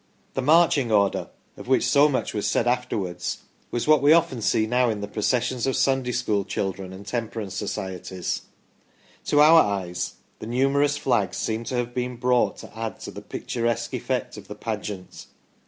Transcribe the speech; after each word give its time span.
The 0.33 0.41
* 0.41 0.41
marching 0.57 0.91
order/ 0.91 1.29
of 1.57 1.67
which 1.67 1.85
so 1.85 2.09
much 2.09 2.33
was 2.33 2.47
said 2.47 2.65
afterwards, 2.65 3.43
was 3.69 3.87
what 3.87 4.01
we 4.01 4.13
often 4.13 4.41
see 4.41 4.65
now 4.65 4.89
in 4.89 4.99
the 5.01 5.07
processions 5.07 5.65
22 5.65 5.69
THE 5.69 5.73
STORY 5.73 5.75
OF 5.75 5.75
PETERLOO 5.75 5.99
of 5.99 6.05
Sunday 6.05 6.11
School 6.11 6.45
children 6.73 6.93
and 6.93 7.05
Temperance 7.05 7.53
Societies. 7.53 8.41
To 9.25 9.41
our 9.41 9.61
eyes 9.61 10.13
the 10.39 10.47
numerous 10.47 10.97
flags 10.97 11.37
seemed 11.37 11.67
to 11.67 11.75
have 11.75 11.93
been 11.93 12.15
brought 12.17 12.57
to 12.57 12.75
add 12.75 12.99
to 13.01 13.11
the 13.11 13.21
picturesque 13.21 13.93
effect 13.93 14.37
of 14.37 14.47
the 14.47 14.55
pageant. 14.55 15.27